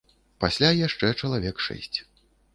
Пасля 0.45 0.71
яшчэ 0.87 1.13
чалавек 1.21 1.63
шэсць. 1.69 1.97